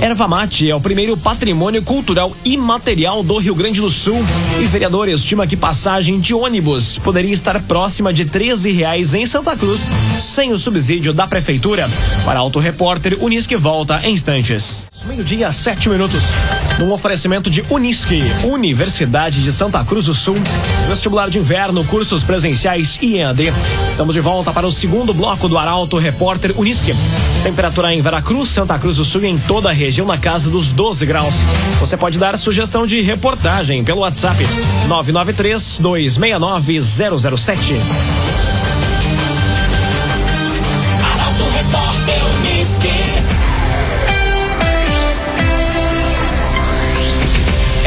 Erva 0.00 0.26
mate 0.26 0.68
é 0.68 0.74
o 0.74 0.80
primeiro 0.80 1.16
patrimônio 1.16 1.82
cultural 1.82 2.36
imaterial 2.44 3.22
do 3.22 3.38
Rio 3.38 3.54
Grande 3.54 3.80
do 3.80 3.88
Sul 3.88 4.24
e 4.60 4.64
vereador 4.64 5.08
estima 5.08 5.46
que 5.46 5.56
passagem 5.56 6.18
de 6.18 6.34
ônibus 6.34 6.98
poderia 6.98 7.32
estar 7.32 7.60
próxima 7.62 8.12
de 8.12 8.24
13 8.24 8.72
reais 8.72 9.14
em 9.14 9.24
Santa 9.24 9.56
Cruz 9.56 9.88
sem 10.12 10.52
o 10.52 10.58
subsídio 10.58 11.12
da 11.12 11.28
prefeitura. 11.28 11.88
Para 12.24 12.40
Auto 12.40 12.58
Repórter, 12.58 13.16
Unisque 13.20 13.54
volta 13.54 14.00
em 14.02 14.14
instantes. 14.14 14.87
Meio-dia, 15.04 15.52
sete 15.52 15.88
minutos. 15.88 16.32
Num 16.78 16.92
oferecimento 16.92 17.48
de 17.48 17.62
Unisque, 17.70 18.20
Universidade 18.44 19.42
de 19.42 19.52
Santa 19.52 19.84
Cruz 19.84 20.06
do 20.06 20.14
Sul, 20.14 20.36
vestibular 20.88 21.30
de 21.30 21.38
inverno, 21.38 21.84
cursos 21.84 22.22
presenciais 22.22 22.98
e 23.00 23.18
EAD. 23.18 23.52
Estamos 23.88 24.14
de 24.14 24.20
volta 24.20 24.52
para 24.52 24.66
o 24.66 24.72
segundo 24.72 25.14
bloco 25.14 25.48
do 25.48 25.56
Arauto 25.58 25.98
Repórter 25.98 26.52
Unisque. 26.58 26.94
Temperatura 27.42 27.94
em 27.94 28.00
Veracruz, 28.00 28.48
Santa 28.48 28.78
Cruz 28.78 28.96
do 28.96 29.04
Sul 29.04 29.22
e 29.22 29.28
em 29.28 29.38
toda 29.38 29.68
a 29.68 29.72
região 29.72 30.06
na 30.06 30.18
casa 30.18 30.50
dos 30.50 30.72
12 30.72 31.06
graus. 31.06 31.36
Você 31.80 31.96
pode 31.96 32.18
dar 32.18 32.36
sugestão 32.36 32.86
de 32.86 33.00
reportagem 33.00 33.84
pelo 33.84 34.00
WhatsApp 34.00 34.42
993 34.88 35.78
269 35.80 36.80
007. 36.82 37.74
Arauto 41.04 41.44
Repórter 41.54 42.07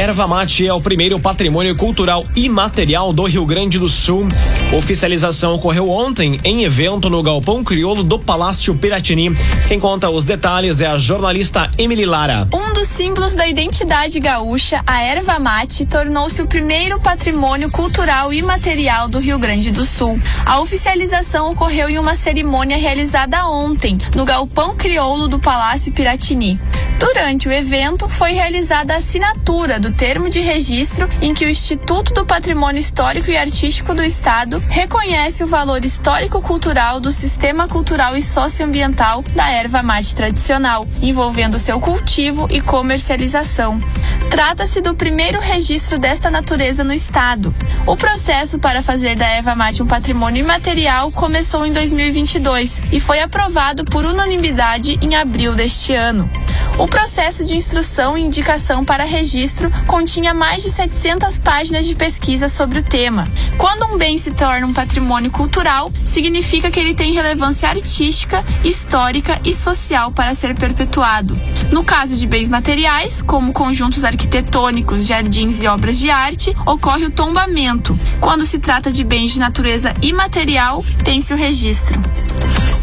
Erva 0.02 0.26
mate 0.26 0.66
é 0.66 0.74
o 0.74 0.82
primeiro 0.82 1.20
patrimônio 1.20 1.76
cultural 1.76 2.26
imaterial 2.36 3.14
do 3.14 3.24
Rio 3.26 3.46
Grande 3.46 3.78
do 3.78 3.88
Sul. 3.88 4.28
Oficialização 4.76 5.54
ocorreu 5.54 5.88
ontem 5.92 6.40
em 6.44 6.64
evento 6.64 7.08
no 7.08 7.22
Galpão 7.22 7.64
Crioulo 7.64 8.02
do 8.02 8.18
Palácio 8.18 8.74
Piratini. 8.74 9.30
Quem 9.68 9.80
conta 9.80 10.10
os 10.10 10.26
detalhes 10.26 10.82
é 10.82 10.88
a 10.88 10.98
jornalista 10.98 11.70
Emily 11.78 12.04
Lara. 12.04 12.48
Um 12.52 12.74
dos 12.74 12.88
símbolos 12.88 13.36
da 13.36 13.48
identidade 13.48 14.20
gaúcha, 14.20 14.82
a 14.88 15.04
erva 15.04 15.38
mate 15.38 15.86
tornou-se 15.86 16.42
o 16.42 16.48
primeiro 16.48 17.00
patrimônio 17.00 17.70
cultural 17.70 18.34
imaterial 18.34 19.08
do 19.08 19.20
Rio 19.20 19.38
Grande 19.38 19.70
do 19.70 19.86
Sul. 19.86 20.20
A 20.44 20.60
oficialização 20.60 21.52
ocorreu 21.52 21.88
em 21.88 22.00
uma 22.00 22.16
cerimônia 22.16 22.76
realizada 22.76 23.48
ontem, 23.48 24.00
no 24.16 24.26
Galpão 24.26 24.76
Crioulo 24.76 25.28
do 25.28 25.38
Palácio 25.38 25.92
Piratini. 25.92 26.60
Durante 27.02 27.50
o 27.50 27.52
evento, 27.52 28.08
foi 28.08 28.34
realizada 28.34 28.94
a 28.94 28.98
assinatura 28.98 29.80
do 29.80 29.92
termo 29.92 30.30
de 30.30 30.40
registro 30.40 31.10
em 31.20 31.34
que 31.34 31.44
o 31.44 31.50
Instituto 31.50 32.14
do 32.14 32.28
Patrimônio 32.28 32.80
Histórico 32.80 33.32
e 33.32 33.36
Artístico 33.36 33.96
do 33.96 34.04
Estado 34.04 34.64
reconhece 34.70 35.44
o 35.44 35.48
valor 35.48 35.84
histórico-cultural 35.84 37.00
do 37.00 37.12
sistema 37.12 37.68
cultural 37.68 38.16
e 38.16 38.22
socioambiental 38.22 39.24
da 39.34 39.50
erva 39.50 39.82
mate 39.82 40.14
tradicional, 40.14 40.88
envolvendo 41.02 41.58
seu 41.58 41.80
cultivo 41.80 42.48
e 42.52 42.62
comercialização. 42.62 43.82
Trata-se 44.30 44.80
do 44.80 44.94
primeiro 44.94 45.40
registro 45.40 45.98
desta 45.98 46.30
natureza 46.30 46.84
no 46.84 46.94
estado. 46.94 47.54
O 47.88 47.98
processo 47.98 48.60
para 48.60 48.84
fazer 48.84 49.16
da 49.16 49.26
erva 49.26 49.56
mate 49.56 49.82
um 49.82 49.88
patrimônio 49.88 50.42
imaterial 50.42 51.12
começou 51.12 51.66
em 51.66 51.74
2022 51.74 52.84
e 52.92 53.00
foi 53.00 53.22
aprovado 53.22 53.84
por 53.86 54.06
unanimidade 54.06 55.00
em 55.02 55.16
abril 55.16 55.56
deste 55.56 55.96
ano. 55.96 56.30
O 56.78 56.88
processo 56.92 57.46
de 57.46 57.56
instrução 57.56 58.18
e 58.18 58.22
indicação 58.22 58.84
para 58.84 59.06
registro 59.06 59.72
continha 59.88 60.34
mais 60.34 60.62
de 60.62 60.70
700 60.70 61.40
páginas 61.40 61.88
de 61.88 61.96
pesquisa 61.96 62.50
sobre 62.50 62.80
o 62.80 62.84
tema. 62.84 63.28
Quando 63.58 63.86
um 63.86 63.98
bem 63.98 64.18
se 64.18 64.32
torna 64.32 64.68
um 64.68 64.74
patrimônio 64.74 65.32
cultural, 65.32 65.92
significa 66.06 66.70
que 66.70 66.80
ele 66.80 66.94
tem 66.94 67.14
relevância 67.14 67.70
artística, 67.70 68.44
histórica 68.64 69.40
e 69.46 69.56
social 69.56 70.12
para 70.12 70.36
ser 70.36 70.54
perpetuado. 70.54 71.40
No 71.72 71.84
caso 71.84 72.16
de 72.18 72.28
bens 72.28 72.50
materiais, 72.50 73.22
como 73.22 73.54
conjuntos 73.54 74.04
arquitetônicos, 74.04 75.08
jardins 75.08 75.62
e 75.62 75.68
obras 75.68 75.98
de 75.98 76.10
arte, 76.10 76.54
ocorre 76.66 77.06
o 77.06 77.12
tombamento. 77.12 77.98
Quando 78.20 78.46
se 78.46 78.60
trata 78.60 78.92
de 78.92 79.06
bens 79.06 79.32
de 79.32 79.40
natureza 79.40 79.94
imaterial, 80.02 80.84
tem-se 81.06 81.34
o 81.34 81.38
registro. 81.38 82.00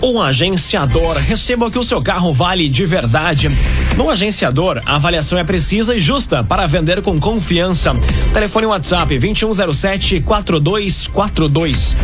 O 0.01 0.21
agenciador, 0.23 1.17
receba 1.17 1.67
o 1.67 1.71
que 1.71 1.79
o 1.79 1.83
seu 1.83 2.01
carro 2.01 2.33
vale 2.33 2.69
de 2.69 2.87
verdade. 2.87 3.51
No 3.97 4.09
agenciador, 4.09 4.81
a 4.87 4.95
avaliação 4.95 5.37
é 5.37 5.43
precisa 5.43 5.95
e 5.95 5.99
justa 5.99 6.45
para 6.45 6.67
vender 6.69 7.03
com 7.03 7.19
confiança. 7.19 7.95
Telefone 8.33 8.67
WhatsApp 8.67 9.19
2107 9.19 10.21
4242. 10.21 11.97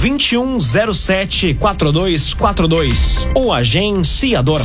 2107 0.00 1.54
4242. 1.54 3.28
O 3.34 3.52
agenciador. 3.52 4.62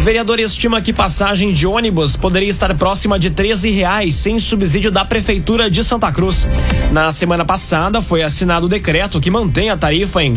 Vereador 0.00 0.40
estima 0.40 0.80
que 0.80 0.94
passagem 0.94 1.52
de 1.52 1.66
ônibus 1.66 2.16
poderia 2.16 2.48
estar 2.48 2.74
próxima 2.74 3.18
de 3.18 3.28
13 3.28 3.68
reais 3.70 4.14
sem 4.14 4.40
subsídio 4.40 4.90
da 4.90 5.04
Prefeitura 5.04 5.70
de 5.70 5.84
Santa 5.84 6.10
Cruz. 6.10 6.48
Na 6.90 7.12
semana 7.12 7.44
passada 7.44 8.00
foi 8.00 8.22
assinado 8.22 8.64
o 8.64 8.68
decreto 8.68 9.20
que 9.20 9.30
mantém 9.30 9.68
a 9.68 9.76
tarifa 9.76 10.24
em 10.24 10.34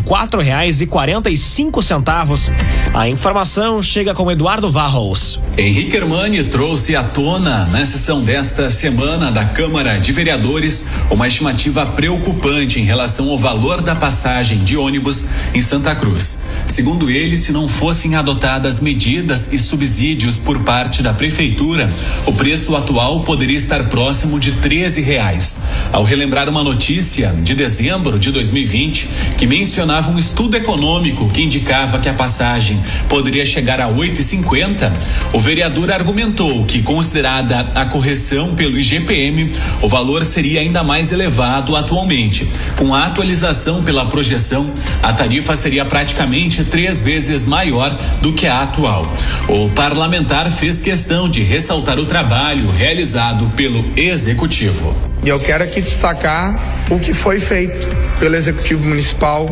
cinco 1.40 1.82
centavos. 1.82 2.50
A 2.92 3.08
informação 3.08 3.82
chega 3.82 4.12
com 4.12 4.30
Eduardo 4.30 4.70
Varros. 4.70 5.40
Henrique 5.56 5.96
Hermani 5.96 6.44
trouxe 6.44 6.94
à 6.94 7.02
tona 7.02 7.64
na 7.66 7.86
sessão 7.86 8.22
desta 8.22 8.68
semana 8.68 9.32
da 9.32 9.46
Câmara 9.46 9.98
de 9.98 10.12
Vereadores 10.12 10.84
uma 11.10 11.26
estimativa 11.26 11.86
preocupante 11.86 12.78
em 12.78 12.84
relação 12.84 13.30
ao 13.30 13.38
valor 13.38 13.80
da 13.80 13.96
passagem 13.96 14.58
de 14.58 14.76
ônibus 14.76 15.24
em 15.54 15.62
Santa 15.62 15.94
Cruz. 15.96 16.40
Segundo 16.66 17.08
ele, 17.08 17.38
se 17.38 17.50
não 17.50 17.66
fossem 17.66 18.14
adotadas 18.14 18.78
medidas 18.78 19.53
e 19.54 19.58
subsídios 19.58 20.38
por 20.38 20.64
parte 20.64 21.02
da 21.02 21.12
prefeitura, 21.12 21.88
o 22.26 22.32
preço 22.32 22.74
atual 22.74 23.20
poderia 23.20 23.56
estar 23.56 23.84
próximo 23.84 24.40
de 24.40 24.52
13 24.52 25.00
reais. 25.00 25.60
Ao 25.92 26.02
relembrar 26.02 26.48
uma 26.48 26.64
notícia 26.64 27.32
de 27.42 27.54
dezembro 27.54 28.18
de 28.18 28.32
2020 28.32 29.08
que 29.38 29.46
mencionava 29.46 30.10
um 30.10 30.18
estudo 30.18 30.56
econômico 30.56 31.28
que 31.28 31.42
indicava 31.42 31.98
que 31.98 32.08
a 32.08 32.14
passagem 32.14 32.82
poderia 33.08 33.46
chegar 33.46 33.80
a 33.80 33.88
8,50, 33.88 34.92
o 35.32 35.38
vereador 35.38 35.90
argumentou 35.90 36.64
que, 36.64 36.82
considerada 36.82 37.70
a 37.74 37.86
correção 37.86 38.54
pelo 38.54 38.78
IGPM, 38.78 39.50
o 39.82 39.88
valor 39.88 40.24
seria 40.24 40.60
ainda 40.60 40.82
mais 40.82 41.12
elevado 41.12 41.76
atualmente. 41.76 42.48
Com 42.76 42.94
a 42.94 43.04
atualização 43.04 43.82
pela 43.84 44.06
projeção, 44.06 44.70
a 45.02 45.12
tarifa 45.12 45.54
seria 45.54 45.84
praticamente 45.84 46.64
três 46.64 47.00
vezes 47.00 47.46
maior 47.46 47.96
do 48.20 48.32
que 48.32 48.46
a 48.46 48.62
atual. 48.62 49.06
O 49.46 49.68
parlamentar 49.68 50.50
fez 50.50 50.80
questão 50.80 51.28
de 51.28 51.42
ressaltar 51.42 51.98
o 51.98 52.06
trabalho 52.06 52.66
realizado 52.70 53.46
pelo 53.54 53.84
executivo. 53.94 54.96
E 55.22 55.28
eu 55.28 55.38
quero 55.38 55.62
aqui 55.62 55.82
destacar 55.82 56.86
o 56.90 56.98
que 56.98 57.12
foi 57.12 57.38
feito 57.38 57.86
pelo 58.18 58.34
Executivo 58.34 58.88
Municipal, 58.88 59.46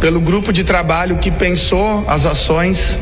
pelo 0.00 0.20
grupo 0.20 0.52
de 0.52 0.64
trabalho 0.64 1.16
que 1.16 1.30
pensou 1.30 2.04
as 2.06 2.26
ações 2.26 2.98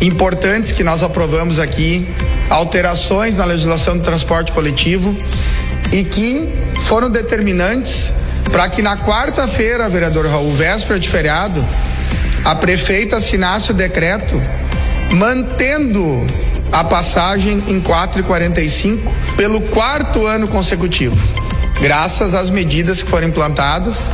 importantes 0.00 0.70
que 0.70 0.84
nós 0.84 1.02
aprovamos 1.02 1.58
aqui, 1.58 2.08
alterações 2.48 3.38
na 3.38 3.44
legislação 3.44 3.98
do 3.98 4.04
transporte 4.04 4.52
coletivo 4.52 5.16
e 5.92 6.04
que 6.04 6.48
foram 6.82 7.10
determinantes 7.10 8.12
para 8.52 8.68
que 8.68 8.80
na 8.80 8.96
quarta-feira, 8.96 9.88
vereador 9.88 10.26
Raul, 10.26 10.52
véspera 10.52 11.00
de 11.00 11.08
feriado, 11.08 11.66
a 12.44 12.54
prefeita 12.54 13.16
assinasse 13.16 13.72
o 13.72 13.74
decreto 13.74 14.40
mantendo 15.14 16.26
a 16.72 16.84
passagem 16.84 17.64
em 17.66 17.80
4,45 17.80 18.98
pelo 19.36 19.60
quarto 19.62 20.26
ano 20.26 20.46
consecutivo. 20.48 21.16
graças 21.80 22.34
às 22.34 22.50
medidas 22.50 23.02
que 23.02 23.08
foram 23.08 23.28
implantadas 23.28 24.10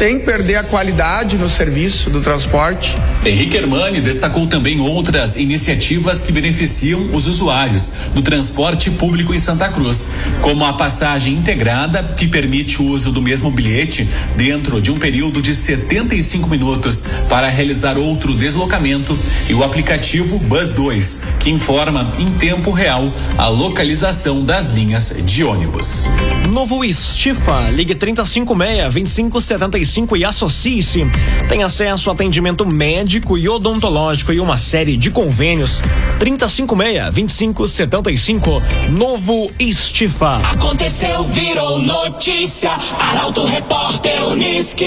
sem 0.00 0.18
perder 0.18 0.56
a 0.56 0.64
qualidade 0.64 1.36
no 1.36 1.46
serviço 1.46 2.08
do 2.08 2.22
transporte. 2.22 2.96
Henrique 3.22 3.54
Hermani 3.54 4.00
destacou 4.00 4.46
também 4.46 4.80
outras 4.80 5.36
iniciativas 5.36 6.22
que 6.22 6.32
beneficiam 6.32 7.10
os 7.12 7.26
usuários 7.26 7.92
do 8.14 8.22
transporte 8.22 8.90
público 8.92 9.34
em 9.34 9.38
Santa 9.38 9.68
Cruz, 9.68 10.08
como 10.40 10.64
a 10.64 10.72
passagem 10.72 11.34
integrada, 11.34 12.02
que 12.16 12.26
permite 12.26 12.80
o 12.80 12.86
uso 12.86 13.12
do 13.12 13.20
mesmo 13.20 13.50
bilhete 13.50 14.08
dentro 14.36 14.80
de 14.80 14.90
um 14.90 14.98
período 14.98 15.42
de 15.42 15.54
75 15.54 16.48
minutos 16.48 17.04
para 17.28 17.50
realizar 17.50 17.98
outro 17.98 18.34
deslocamento, 18.34 19.18
e 19.50 19.54
o 19.54 19.62
aplicativo 19.62 20.38
Bus 20.38 20.72
2, 20.72 21.20
que 21.38 21.50
informa 21.50 22.14
em 22.18 22.30
tempo 22.38 22.70
real 22.70 23.12
a 23.36 23.48
localização 23.48 24.46
das 24.46 24.70
linhas 24.70 25.14
de 25.26 25.44
ônibus. 25.44 26.08
Novo 26.48 26.82
Estifa, 26.82 27.68
ligue 27.68 27.94
3056 27.94 28.94
2570 28.94 29.89
55 29.90 30.16
e 30.16 30.24
associe-se. 30.24 31.04
Tem 31.48 31.64
acesso 31.64 32.10
a 32.10 32.12
atendimento 32.12 32.64
médico 32.66 33.36
e 33.36 33.48
odontológico 33.48 34.32
e 34.32 34.38
uma 34.38 34.56
série 34.56 34.96
de 34.96 35.10
convênios. 35.10 35.82
356-2575. 36.18 38.62
Novo 38.90 39.50
Estifa. 39.58 40.36
Aconteceu, 40.38 41.24
virou 41.24 41.80
notícia. 41.80 42.70
Arauto 42.98 43.44
Repórter 43.44 44.28
Uniski. 44.28 44.86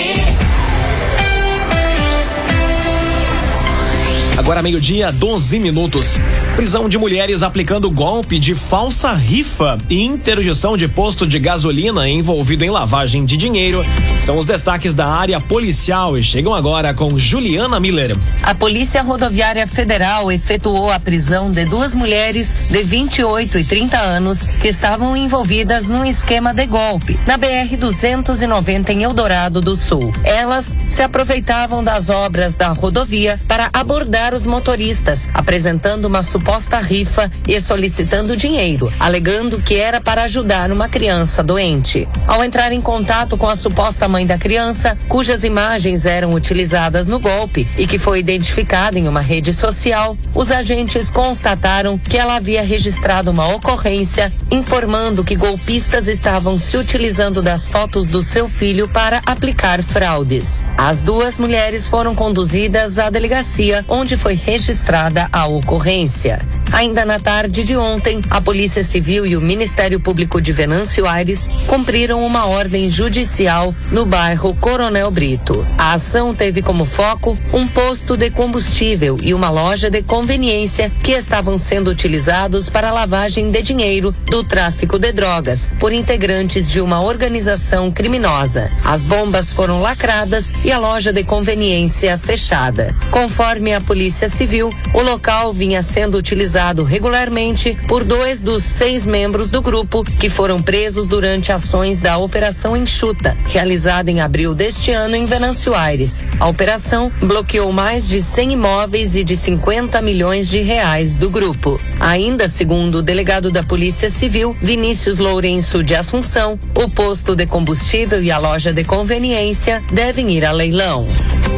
Agora 4.35 4.63
meio-dia, 4.63 5.11
12 5.11 5.59
minutos. 5.59 6.19
Prisão 6.55 6.89
de 6.89 6.97
mulheres 6.97 7.43
aplicando 7.43 7.89
golpe 7.91 8.39
de 8.39 8.55
falsa 8.55 9.13
rifa 9.13 9.77
e 9.87 10.03
interdição 10.03 10.75
de 10.75 10.87
posto 10.87 11.27
de 11.27 11.37
gasolina 11.37 12.09
envolvido 12.09 12.65
em 12.65 12.69
lavagem 12.71 13.25
de 13.25 13.37
dinheiro 13.37 13.83
são 14.17 14.37
os 14.37 14.47
destaques 14.47 14.95
da 14.95 15.07
área 15.07 15.39
policial 15.39 16.17
e 16.17 16.23
chegam 16.23 16.53
agora 16.53 16.95
com 16.95 17.17
Juliana 17.17 17.79
Miller. 17.79 18.17
A 18.41 18.55
Polícia 18.55 19.03
Rodoviária 19.03 19.67
Federal 19.67 20.31
efetuou 20.31 20.91
a 20.91 20.99
prisão 20.99 21.51
de 21.51 21.65
duas 21.65 21.93
mulheres 21.93 22.57
de 22.71 22.83
28 22.83 23.59
e 23.59 23.63
30 23.63 23.99
anos 23.99 24.47
que 24.47 24.67
estavam 24.67 25.15
envolvidas 25.15 25.89
num 25.89 26.03
esquema 26.03 26.53
de 26.53 26.65
golpe 26.65 27.19
na 27.27 27.37
BR 27.37 27.77
290 27.77 28.93
em 28.93 29.03
Eldorado 29.03 29.61
do 29.61 29.75
Sul. 29.75 30.11
Elas 30.23 30.75
se 30.87 31.03
aproveitavam 31.03 31.83
das 31.83 32.09
obras 32.09 32.55
da 32.55 32.69
rodovia 32.69 33.39
para 33.47 33.69
abordar 33.71 34.22
os 34.31 34.45
motoristas, 34.45 35.27
apresentando 35.33 36.05
uma 36.05 36.21
suposta 36.21 36.77
rifa 36.77 37.31
e 37.47 37.59
solicitando 37.59 38.37
dinheiro, 38.37 38.93
alegando 38.99 39.59
que 39.59 39.75
era 39.75 39.99
para 39.99 40.23
ajudar 40.25 40.71
uma 40.71 40.87
criança 40.87 41.41
doente. 41.41 42.07
Ao 42.27 42.43
entrar 42.43 42.71
em 42.71 42.79
contato 42.79 43.35
com 43.35 43.49
a 43.49 43.55
suposta 43.55 44.07
mãe 44.07 44.27
da 44.27 44.37
criança, 44.37 44.95
cujas 45.09 45.43
imagens 45.43 46.05
eram 46.05 46.33
utilizadas 46.33 47.07
no 47.07 47.19
golpe 47.19 47.67
e 47.77 47.87
que 47.87 47.97
foi 47.97 48.19
identificada 48.19 48.99
em 48.99 49.07
uma 49.07 49.21
rede 49.21 49.51
social, 49.51 50.15
os 50.35 50.51
agentes 50.51 51.09
constataram 51.09 51.97
que 51.97 52.17
ela 52.17 52.35
havia 52.35 52.61
registrado 52.61 53.31
uma 53.31 53.47
ocorrência 53.55 54.31
informando 54.51 55.23
que 55.23 55.35
golpistas 55.35 56.07
estavam 56.07 56.59
se 56.59 56.77
utilizando 56.77 57.41
das 57.41 57.67
fotos 57.67 58.09
do 58.09 58.21
seu 58.21 58.47
filho 58.47 58.87
para 58.87 59.21
aplicar 59.25 59.81
fraudes. 59.81 60.63
As 60.77 61.01
duas 61.01 61.39
mulheres 61.39 61.87
foram 61.87 62.13
conduzidas 62.13 62.99
à 62.99 63.09
delegacia, 63.09 63.85
onde 63.87 64.12
foi 64.17 64.33
registrada 64.33 65.27
a 65.31 65.47
ocorrência. 65.47 66.39
Ainda 66.71 67.05
na 67.05 67.19
tarde 67.19 67.63
de 67.63 67.77
ontem, 67.77 68.21
a 68.29 68.41
Polícia 68.41 68.83
Civil 68.83 69.25
e 69.25 69.37
o 69.37 69.41
Ministério 69.41 69.99
Público 69.99 70.41
de 70.41 70.51
Venâncio 70.51 71.05
Aires 71.07 71.47
cumpriram 71.67 72.25
uma 72.25 72.47
ordem 72.47 72.89
judicial 72.89 73.75
no 73.91 74.05
bairro 74.05 74.55
Coronel 74.55 75.11
Brito. 75.11 75.65
A 75.77 75.93
ação 75.93 76.33
teve 76.33 76.61
como 76.61 76.85
foco 76.85 77.35
um 77.53 77.67
posto 77.67 78.17
de 78.17 78.29
combustível 78.31 79.17
e 79.21 79.33
uma 79.33 79.49
loja 79.49 79.89
de 79.89 80.01
conveniência 80.01 80.91
que 81.03 81.11
estavam 81.11 81.57
sendo 81.57 81.91
utilizados 81.91 82.69
para 82.69 82.91
lavagem 82.91 83.51
de 83.51 83.61
dinheiro 83.61 84.13
do 84.25 84.43
tráfico 84.43 84.97
de 84.97 85.11
drogas 85.11 85.69
por 85.79 85.93
integrantes 85.93 86.71
de 86.71 86.81
uma 86.81 87.01
organização 87.01 87.91
criminosa. 87.91 88.69
As 88.83 89.03
bombas 89.03 89.53
foram 89.53 89.79
lacradas 89.81 90.53
e 90.63 90.71
a 90.71 90.79
loja 90.79 91.13
de 91.13 91.23
conveniência 91.23 92.17
fechada. 92.17 92.95
Conforme 93.11 93.73
a 93.73 93.81
Polícia 93.81 94.27
Civil, 94.27 94.71
o 94.93 95.01
local 95.01 95.53
vinha 95.53 95.83
sendo 95.83 96.17
utilizado 96.17 96.52
regularmente 96.83 97.77
por 97.87 98.03
dois 98.03 98.43
dos 98.43 98.63
seis 98.63 99.05
membros 99.05 99.49
do 99.49 99.61
grupo 99.61 100.03
que 100.03 100.29
foram 100.29 100.61
presos 100.61 101.07
durante 101.07 101.51
ações 101.51 101.99
da 101.99 102.17
Operação 102.17 102.77
Enxuta, 102.77 103.35
realizada 103.45 104.11
em 104.11 104.21
abril 104.21 104.53
deste 104.53 104.91
ano 104.91 105.15
em 105.15 105.25
Venâncio 105.25 105.73
Aires. 105.73 106.25
A 106.39 106.47
operação 106.47 107.11
bloqueou 107.21 107.71
mais 107.71 108.07
de 108.07 108.21
100 108.21 108.53
imóveis 108.53 109.15
e 109.15 109.23
de 109.23 109.35
50 109.35 110.01
milhões 110.01 110.47
de 110.47 110.59
reais 110.59 111.17
do 111.17 111.29
grupo. 111.29 111.79
Ainda 111.99 112.47
segundo 112.47 112.99
o 112.99 113.01
delegado 113.01 113.49
da 113.49 113.63
Polícia 113.63 114.09
Civil, 114.09 114.55
Vinícius 114.61 115.19
Lourenço 115.19 115.83
de 115.83 115.95
Assunção, 115.95 116.59
o 116.75 116.89
posto 116.89 117.35
de 117.35 117.45
combustível 117.45 118.21
e 118.21 118.29
a 118.29 118.37
loja 118.37 118.71
de 118.71 118.83
conveniência 118.83 119.83
devem 119.91 120.29
ir 120.31 120.45
a 120.45 120.51
leilão. 120.51 121.07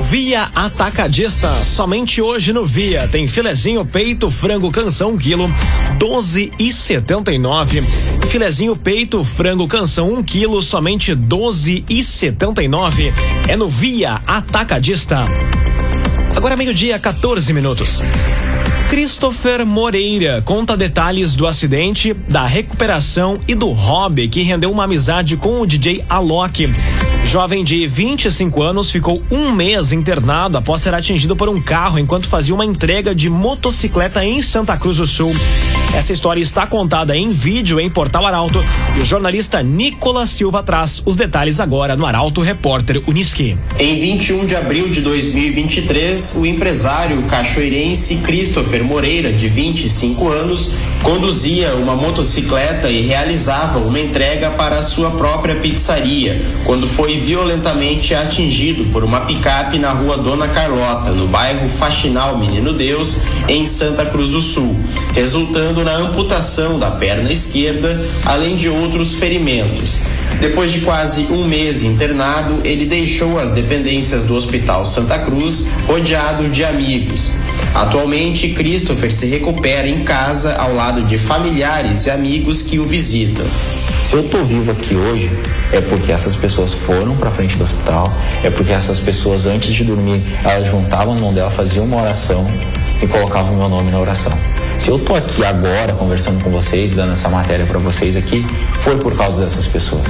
Via 0.10 0.50
Atacadista, 0.54 1.64
somente 1.64 2.22
hoje 2.22 2.54
no 2.54 2.64
Via 2.64 3.08
tem 3.08 3.28
filezinho 3.28 3.84
peito 3.84 4.30
frango 4.30 4.72
canção 4.86 5.14
1 5.14 5.18
quilo, 5.18 5.52
12 5.98 6.52
e 6.60 6.72
79. 6.72 7.82
Filezinho 8.28 8.76
peito 8.76 9.24
frango 9.24 9.68
canção 9.68 10.14
1 10.14 10.22
quilo, 10.22 10.62
somente 10.62 11.16
12 11.16 11.84
e 11.90 12.04
79. 12.04 13.12
É 13.48 13.58
no 13.58 13.68
Via 13.68 14.22
Atacadista. 14.28 15.26
Agora 16.36 16.56
meio-dia, 16.56 17.00
14 17.00 17.52
minutos. 17.52 18.04
Christopher 18.88 19.66
Moreira 19.66 20.44
conta 20.44 20.78
detalhes 20.78 21.36
do 21.36 21.48
acidente, 21.48 22.14
da 22.14 22.46
recuperação 22.46 23.40
e 23.48 23.56
do 23.56 23.72
hobby 23.72 24.28
que 24.28 24.44
rendeu 24.44 24.72
uma 24.72 24.84
amizade 24.84 25.36
com 25.36 25.62
o 25.62 25.66
DJ 25.66 26.04
Alok. 26.08 26.70
Jovem 27.26 27.64
de 27.64 27.88
25 27.88 28.62
anos 28.62 28.92
ficou 28.92 29.22
um 29.32 29.52
mês 29.52 29.92
internado 29.92 30.58
após 30.58 30.82
ser 30.82 30.94
atingido 30.94 31.36
por 31.36 31.50
um 31.50 31.60
carro 31.60 31.98
enquanto 31.98 32.28
fazia 32.28 32.54
uma 32.54 32.64
entrega 32.64 33.16
de 33.16 33.30
motocicleta 33.30 34.24
em 34.24 34.42
Santa 34.44 34.78
Cruz 34.78 34.98
do 34.98 35.08
Sul. 35.08 35.34
Essa 35.94 36.14
história 36.14 36.40
está 36.40 36.68
contada 36.68 37.18
em 37.18 37.32
vídeo 37.32 37.80
em 37.80 37.90
Portal 37.90 38.28
Arauto 38.28 38.64
e 38.96 39.00
o 39.00 39.06
jornalista 39.06 39.64
Nicolas 39.64 40.30
Silva 40.30 40.62
traz 40.62 41.02
os 41.04 41.16
detalhes 41.16 41.60
agora 41.60 41.96
no 41.96 42.06
Arauto 42.06 42.42
Repórter 42.42 43.02
Uniski. 43.08 43.58
Em 43.80 44.00
21 44.00 44.46
de 44.46 44.56
abril 44.56 44.88
de 44.90 45.02
2023, 45.02 46.36
o 46.36 46.46
empresário 46.46 47.22
cachoeirense 47.24 48.18
Christopher 48.18 48.84
Moreira, 48.84 49.34
de 49.34 49.48
25 49.48 50.30
anos, 50.30 50.72
conduzia 51.06 51.76
uma 51.76 51.96
motocicleta 51.96 52.90
e 52.90 53.02
realizava 53.02 53.78
uma 53.78 54.00
entrega 54.00 54.50
para 54.50 54.80
a 54.80 54.82
sua 54.82 55.12
própria 55.12 55.54
pizzaria, 55.54 56.42
quando 56.64 56.88
foi 56.88 57.16
violentamente 57.16 58.16
atingido 58.16 58.86
por 58.86 59.04
uma 59.04 59.22
picape 59.22 59.78
na 59.78 59.92
rua 59.92 60.18
Dona 60.18 60.48
Carlota, 60.48 61.12
no 61.12 61.28
bairro 61.28 61.70
Faxinal 61.70 62.40
Menino 62.40 62.74
Deus, 62.74 63.18
em 63.48 63.68
Santa 63.68 64.04
Cruz 64.08 64.30
do 64.30 64.42
Sul, 64.42 64.76
resultando 65.14 65.84
na 65.84 65.96
amputação 65.96 66.80
da 66.80 66.90
perna 66.90 67.32
esquerda, 67.32 68.04
além 68.26 68.56
de 68.56 68.68
outros 68.68 69.14
ferimentos. 69.14 70.00
Depois 70.42 70.72
de 70.72 70.80
quase 70.80 71.28
um 71.30 71.46
mês 71.46 71.84
internado, 71.84 72.62
ele 72.64 72.86
deixou 72.86 73.38
as 73.38 73.52
dependências 73.52 74.24
do 74.24 74.34
Hospital 74.34 74.84
Santa 74.84 75.20
Cruz, 75.20 75.68
rodeado 75.88 76.50
de 76.50 76.66
amigos. 76.66 77.30
Atualmente, 77.76 78.50
Christopher 78.54 79.12
se 79.12 79.26
recupera 79.28 79.86
em 79.86 80.02
casa 80.02 80.56
ao 80.56 80.74
lado 80.74 81.04
de 81.04 81.18
familiares 81.18 82.06
e 82.06 82.10
amigos 82.10 82.62
que 82.62 82.80
o 82.80 82.86
visitam. 82.86 83.46
Se 84.02 84.16
eu 84.16 84.30
tô 84.30 84.46
vivo 84.46 84.72
aqui 84.72 84.96
hoje, 84.96 85.30
é 85.74 85.82
porque 85.82 86.10
essas 86.10 86.38
pessoas 86.38 86.74
foram 86.74 87.18
para 87.18 87.30
frente 87.30 87.58
do 87.58 87.66
hospital, 87.66 88.12
é 88.42 88.50
porque 88.50 88.72
essas 88.72 89.02
pessoas 89.02 89.46
antes 89.46 89.74
de 89.74 89.84
dormir, 89.84 90.24
elas 90.46 90.68
juntavam 90.68 91.18
a 91.18 91.20
mão 91.20 91.34
dela, 91.34 91.52
faziam 91.52 91.84
uma 91.84 92.02
oração 92.02 92.48
e 93.02 93.08
colocavam 93.08 93.58
meu 93.58 93.68
nome 93.68 93.92
na 93.92 94.00
oração. 94.00 94.32
Se 94.80 94.90
eu 94.90 94.98
tô 94.98 95.14
aqui 95.14 95.44
agora 95.44 95.92
conversando 95.94 96.42
com 96.42 96.50
vocês, 96.50 96.94
dando 96.94 97.12
essa 97.12 97.28
matéria 97.28 97.66
para 97.66 97.80
vocês 97.80 98.16
aqui, 98.16 98.46
foi 98.80 98.98
por 99.00 99.18
causa 99.18 99.42
dessas 99.42 99.68
pessoas. 99.68 100.10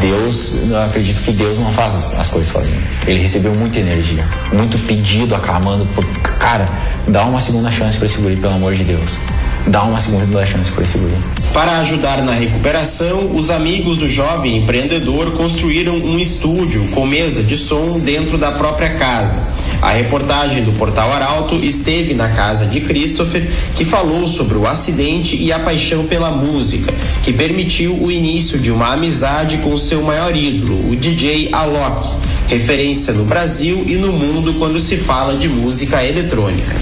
Deus, 0.00 0.54
eu 0.68 0.76
acredito 0.82 1.22
que 1.22 1.32
Deus 1.32 1.58
não 1.58 1.72
faz 1.72 1.94
as, 1.94 2.14
as 2.14 2.28
coisas 2.28 2.52
sozinho. 2.52 2.82
Ele 3.06 3.20
recebeu 3.20 3.54
muita 3.54 3.78
energia, 3.78 4.26
muito 4.52 4.78
pedido 4.80 5.34
aclamando 5.34 5.86
por, 5.86 6.04
cara, 6.38 6.68
dá 7.08 7.24
uma 7.24 7.40
segunda 7.40 7.70
chance 7.70 7.96
para 7.96 8.06
esse 8.06 8.18
guri, 8.18 8.36
pelo 8.36 8.54
amor 8.54 8.74
de 8.74 8.84
Deus. 8.84 9.18
Dá 9.66 9.82
uma 9.82 9.98
segunda 9.98 10.44
chance 10.46 10.70
para 10.70 10.84
esse 10.84 10.98
guri. 10.98 11.16
Para 11.52 11.78
ajudar 11.78 12.22
na 12.22 12.32
recuperação, 12.32 13.34
os 13.34 13.50
amigos 13.50 13.96
do 13.96 14.06
jovem 14.06 14.58
empreendedor 14.58 15.32
construíram 15.32 15.94
um 15.94 16.18
estúdio 16.18 16.86
com 16.88 17.06
mesa 17.06 17.42
de 17.42 17.56
som 17.56 17.98
dentro 17.98 18.38
da 18.38 18.52
própria 18.52 18.90
casa. 18.90 19.40
A 19.82 19.90
reportagem 19.90 20.64
do 20.64 20.72
Portal 20.72 21.12
Arauto 21.12 21.54
esteve 21.56 22.14
na 22.14 22.28
casa 22.28 22.66
de 22.66 22.80
Christopher, 22.80 23.46
que 23.74 23.84
falou 23.84 24.26
sobre 24.26 24.56
o 24.56 24.66
acidente 24.66 25.36
e 25.36 25.52
a 25.52 25.58
paixão 25.58 26.04
pela 26.06 26.30
música, 26.30 26.92
que 27.22 27.32
permitiu 27.32 27.96
o 28.02 28.10
início 28.10 28.58
de 28.58 28.70
uma 28.70 28.92
amizade 28.92 29.58
com 29.58 29.76
seu 29.76 30.02
maior 30.02 30.34
ídolo, 30.34 30.90
o 30.90 30.96
DJ 30.96 31.50
Alok, 31.52 32.08
referência 32.48 33.12
no 33.12 33.24
Brasil 33.24 33.84
e 33.86 33.96
no 33.96 34.12
mundo 34.12 34.54
quando 34.54 34.80
se 34.80 34.96
fala 34.96 35.36
de 35.36 35.48
música 35.48 36.04
eletrônica. 36.04 36.74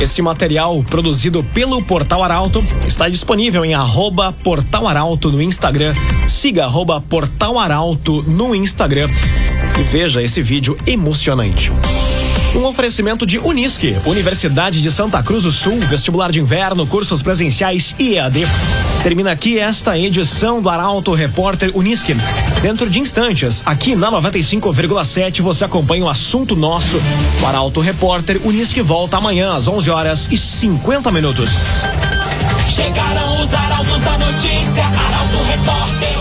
Esse 0.00 0.20
material 0.20 0.82
produzido 0.82 1.42
pelo 1.54 1.80
Portal 1.82 2.22
Arauto 2.22 2.64
está 2.86 3.08
disponível 3.08 3.64
em 3.64 3.74
arroba 3.74 4.32
Portal 4.32 4.88
Arauto 4.88 5.30
no 5.30 5.40
Instagram. 5.40 5.94
Siga 6.26 6.64
arroba 6.64 7.00
Portal 7.00 7.58
Arauto 7.58 8.22
no 8.26 8.54
Instagram 8.54 9.08
e 9.78 9.82
veja 9.82 10.22
esse 10.22 10.42
vídeo 10.42 10.76
emocionante. 10.86 11.70
Um 12.54 12.64
oferecimento 12.64 13.24
de 13.24 13.38
Unisque, 13.38 13.96
Universidade 14.04 14.80
de 14.80 14.90
Santa 14.90 15.22
Cruz 15.22 15.44
do 15.44 15.50
Sul, 15.50 15.78
vestibular 15.80 16.30
de 16.30 16.40
inverno, 16.40 16.86
cursos 16.86 17.22
presenciais 17.22 17.94
e 17.98 18.14
EAD. 18.14 18.46
Termina 19.04 19.32
aqui 19.32 19.58
esta 19.58 19.98
edição 19.98 20.62
do 20.62 20.68
Arauto 20.70 21.12
Repórter 21.12 21.70
Unisque. 21.74 22.16
Dentro 22.62 22.88
de 22.88 22.98
instantes, 23.00 23.62
aqui 23.66 23.94
na 23.94 24.10
95,7 24.10 25.42
você 25.42 25.66
acompanha 25.66 26.06
o 26.06 26.08
assunto 26.08 26.56
nosso. 26.56 26.98
O 27.42 27.46
Arauto 27.46 27.80
Repórter 27.80 28.40
Unisque 28.42 28.80
volta 28.80 29.18
amanhã 29.18 29.52
às 29.52 29.68
11 29.68 29.90
horas 29.90 30.28
e 30.32 30.38
50 30.38 31.12
minutos. 31.12 31.50
Chegaram 32.66 33.42
os 33.42 33.52
arautos 33.52 34.00
da 34.00 34.16
notícia, 34.16 34.84
Arauto 34.86 35.42
Repórter. 35.50 36.13